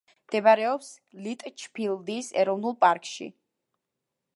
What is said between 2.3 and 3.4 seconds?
ეროვნული პარკში.